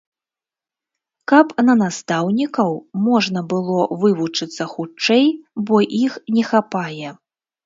[1.31, 2.71] Каб на настаўнікаў
[3.09, 5.25] можна было вывучыцца хутчэй,
[5.69, 7.09] бо іх не хапае.